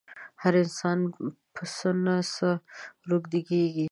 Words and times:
هر 0.41 0.53
انسان 0.63 0.97
په 1.53 1.63
څه 1.75 1.89
نه 2.05 2.15
څه 2.33 2.49
روږدی 3.09 3.41
کېږي. 3.49 3.87